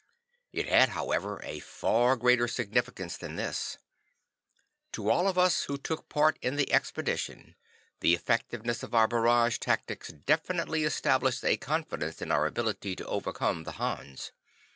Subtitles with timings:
[0.51, 3.77] It had, however, a far greater significance than this.
[4.93, 7.53] To all of us who took part in the expedition,
[7.99, 13.63] the effectiveness of our barrage tactics definitely established a confidence in our ability to overcome
[13.63, 14.31] the Hans.